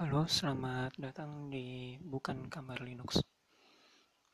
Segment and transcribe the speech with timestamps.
[0.00, 3.20] Halo, selamat datang di Bukan Kamar Linux.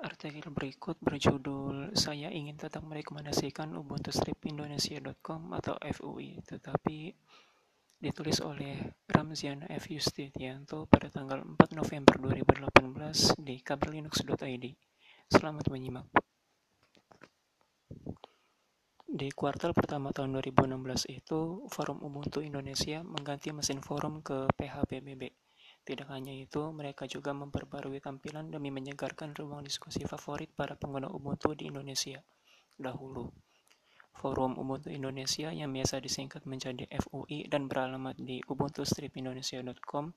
[0.00, 7.12] Artikel berikut berjudul Saya ingin tetap merekomendasikan Ubuntu Strip Indonesia.com atau FUI, tetapi
[8.00, 9.92] ditulis oleh Ramzian F.
[9.92, 14.64] Yustianto pada tanggal 4 November 2018 di kabarlinux.id.
[15.28, 16.08] Selamat menyimak.
[19.04, 25.39] Di kuartal pertama tahun 2016 itu, Forum Ubuntu Indonesia mengganti mesin forum ke PHPBB
[25.90, 31.50] tidak hanya itu, mereka juga memperbarui tampilan demi menyegarkan ruang diskusi favorit para pengguna Ubuntu
[31.58, 32.22] di Indonesia.
[32.78, 33.26] Dahulu,
[34.14, 40.14] Forum Ubuntu Indonesia yang biasa disingkat menjadi FUI dan beralamat di ubuntustripindonesia.com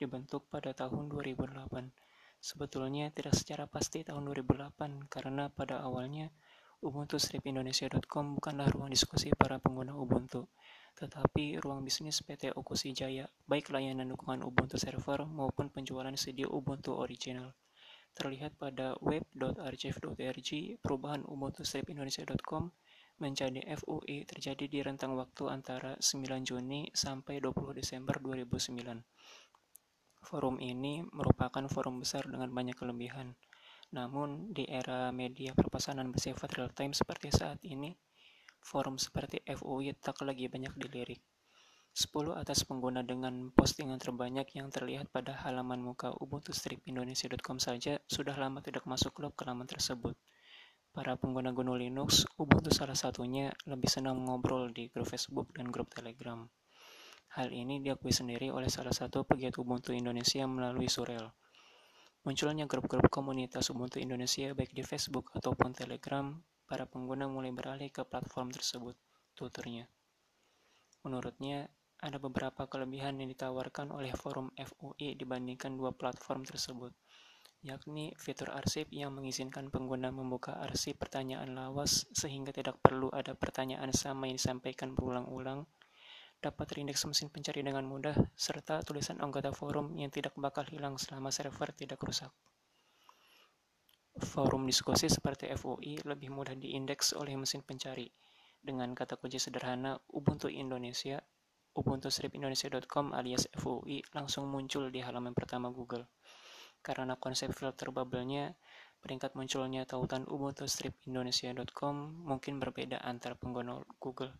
[0.00, 1.92] dibentuk pada tahun 2008.
[2.40, 6.32] Sebetulnya tidak secara pasti tahun 2008 karena pada awalnya
[6.80, 10.48] ubuntustripindonesia.com bukanlah ruang diskusi para pengguna Ubuntu,
[10.92, 16.94] tetapi ruang bisnis PT Okusi Jaya, baik layanan dukungan Ubuntu server maupun penjualan CD Ubuntu
[16.94, 17.56] original.
[18.12, 20.50] Terlihat pada web.archive.org,
[20.84, 22.70] perubahan Ubuntu Strip Indonesia.com
[23.16, 29.00] menjadi FUI terjadi di rentang waktu antara 9 Juni sampai 20 Desember 2009.
[30.22, 33.34] Forum ini merupakan forum besar dengan banyak kelebihan.
[33.92, 37.92] Namun, di era media perpesanan bersifat real-time seperti saat ini,
[38.62, 41.20] forum seperti FUI tak lagi banyak dilirik.
[41.92, 48.00] 10 atas pengguna dengan postingan terbanyak yang terlihat pada halaman muka Ubuntu Strip Indonesia.com saja
[48.08, 50.16] sudah lama tidak masuk klub ke laman tersebut.
[50.88, 55.92] Para pengguna GNU Linux, Ubuntu salah satunya lebih senang mengobrol di grup Facebook dan grup
[55.92, 56.48] Telegram.
[57.36, 61.28] Hal ini diakui sendiri oleh salah satu pegiat Ubuntu Indonesia melalui Surel.
[62.24, 66.28] Munculnya grup-grup komunitas Ubuntu Indonesia baik di Facebook ataupun Telegram
[66.72, 68.96] para pengguna mulai beralih ke platform tersebut,
[69.36, 69.84] tuturnya.
[71.04, 71.68] Menurutnya,
[72.00, 76.96] ada beberapa kelebihan yang ditawarkan oleh forum FUI dibandingkan dua platform tersebut,
[77.60, 83.92] yakni fitur arsip yang mengizinkan pengguna membuka arsip pertanyaan lawas sehingga tidak perlu ada pertanyaan
[83.92, 85.68] sama yang disampaikan berulang-ulang,
[86.40, 91.28] dapat terindeks mesin pencari dengan mudah, serta tulisan anggota forum yang tidak bakal hilang selama
[91.28, 92.32] server tidak rusak.
[94.20, 98.12] Forum diskusi seperti FUI lebih mudah diindeks oleh mesin pencari.
[98.60, 101.18] Dengan kata kunci sederhana Ubuntu Indonesia,
[101.72, 106.04] ubuntustripindonesia.com alias FUI langsung muncul di halaman pertama Google.
[106.84, 108.52] Karena konsep filter bubble-nya,
[109.00, 111.94] peringkat munculnya tautan ubuntustripindonesia.com
[112.28, 114.36] mungkin berbeda antar pengguna Google.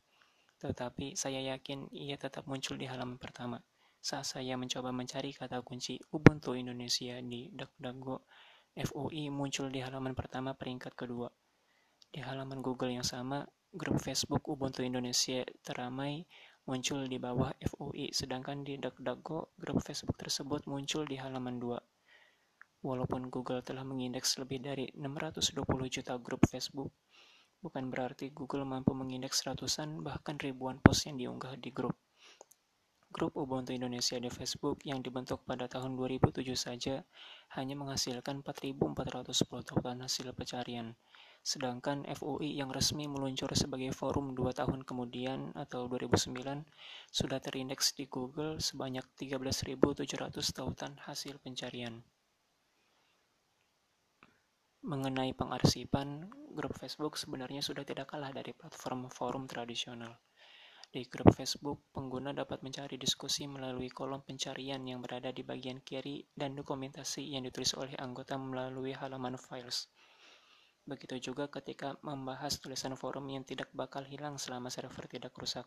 [0.61, 3.59] Tetapi saya yakin ia tetap muncul di halaman pertama.
[4.03, 8.27] Saat saya mencoba mencari kata kunci Ubuntu Indonesia di DuckDuckGo,
[8.73, 11.29] FUI muncul di halaman pertama peringkat kedua.
[12.09, 16.25] Di halaman Google yang sama, grup Facebook Ubuntu Indonesia teramai
[16.65, 22.89] muncul di bawah FUI, sedangkan di DuckDuckGo, grup Facebook tersebut muncul di halaman 2.
[22.89, 25.53] Walaupun Google telah mengindeks lebih dari 620
[25.93, 26.97] juta grup Facebook,
[27.61, 31.93] bukan berarti Google mampu mengindeks ratusan bahkan ribuan post yang diunggah di grup.
[33.13, 37.05] Grup Ubuntu Indonesia di Facebook yang dibentuk pada tahun 2007 saja
[37.53, 40.97] hanya menghasilkan 4.410 tautan hasil pencarian.
[41.45, 46.65] Sedangkan FUI yang resmi meluncur sebagai forum dua tahun kemudian atau 2009
[47.13, 52.01] sudah terindeks di Google sebanyak 13.700 tautan hasil pencarian.
[54.89, 60.17] Mengenai pengarsipan, grup Facebook sebenarnya sudah tidak kalah dari platform forum tradisional.
[60.93, 66.21] Di grup Facebook, pengguna dapat mencari diskusi melalui kolom pencarian yang berada di bagian kiri
[66.37, 69.89] dan dokumentasi yang ditulis oleh anggota melalui halaman files.
[70.85, 75.65] Begitu juga ketika membahas tulisan forum yang tidak bakal hilang selama server tidak rusak.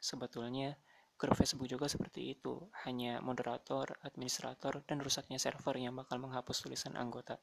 [0.00, 0.80] Sebetulnya,
[1.20, 6.96] grup Facebook juga seperti itu, hanya moderator, administrator, dan rusaknya server yang bakal menghapus tulisan
[6.96, 7.36] anggota.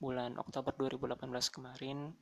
[0.00, 2.16] Bulan Oktober 2018 kemarin,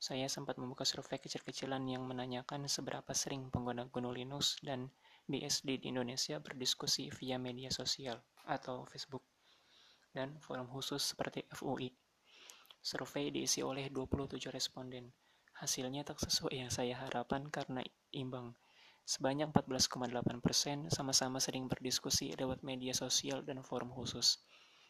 [0.00, 4.88] saya sempat membuka survei kecil-kecilan yang menanyakan seberapa sering pengguna GNU Linux dan
[5.28, 8.16] BSD di Indonesia berdiskusi via media sosial
[8.48, 9.20] atau Facebook
[10.16, 11.92] dan forum khusus seperti FUI.
[12.80, 15.12] Survei diisi oleh 27 responden.
[15.60, 17.84] Hasilnya tak sesuai yang saya harapkan karena
[18.16, 18.56] imbang.
[19.04, 24.40] Sebanyak 14,8% persen sama-sama sering berdiskusi lewat media sosial dan forum khusus.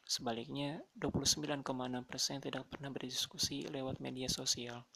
[0.06, 1.66] Sebaliknya, 29,6%
[2.06, 4.86] persen tidak pernah berdiskusi lewat media sosial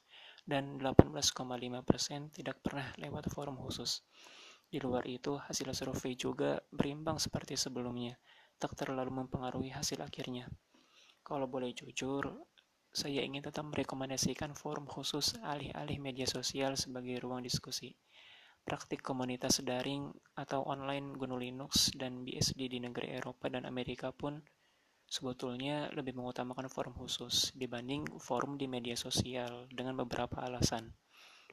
[0.45, 4.05] dan 18,5% tidak pernah lewat forum khusus.
[4.69, 8.17] Di luar itu, hasil survei juga berimbang seperti sebelumnya,
[8.61, 10.49] tak terlalu mempengaruhi hasil akhirnya.
[11.25, 12.29] Kalau boleh jujur,
[12.95, 17.97] saya ingin tetap merekomendasikan forum khusus alih-alih media sosial sebagai ruang diskusi.
[18.65, 20.09] praktik komunitas daring
[20.41, 24.41] atau online GNU Linux dan BSD di negeri Eropa dan Amerika pun
[25.15, 30.91] sebetulnya lebih mengutamakan forum khusus dibanding forum di media sosial dengan beberapa alasan.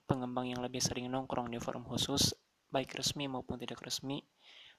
[0.09, 2.33] Pengembang yang lebih sering nongkrong di forum khusus,
[2.73, 4.25] baik resmi maupun tidak resmi,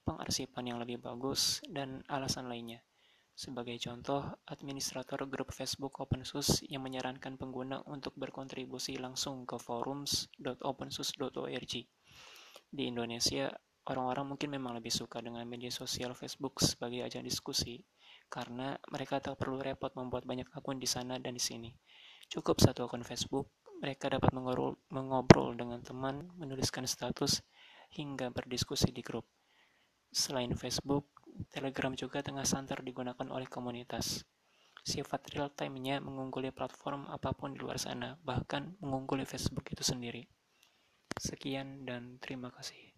[0.03, 2.83] pengarsipan yang lebih bagus, dan alasan lainnya.
[3.33, 11.73] Sebagai contoh, administrator grup Facebook OpenSUSE yang menyarankan pengguna untuk berkontribusi langsung ke forums.opensus.org.
[12.73, 13.53] Di Indonesia,
[13.89, 17.81] orang-orang mungkin memang lebih suka dengan media sosial Facebook sebagai ajang diskusi,
[18.33, 21.69] karena mereka tak perlu repot membuat banyak akun di sana dan di sini.
[22.33, 23.53] Cukup satu akun Facebook,
[23.85, 27.45] mereka dapat mengobrol, mengobrol dengan teman, menuliskan status,
[27.93, 29.29] hingga berdiskusi di grup.
[30.09, 31.13] Selain Facebook,
[31.53, 34.25] Telegram juga tengah santer digunakan oleh komunitas.
[34.81, 40.25] Sifat real-time-nya mengungguli platform apa pun di luar sana, bahkan mengungguli Facebook itu sendiri.
[41.21, 42.92] Sekian dan terima kasih.